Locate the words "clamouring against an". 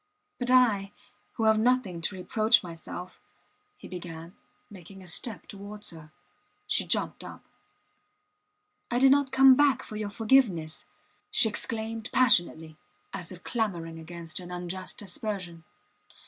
13.43-14.49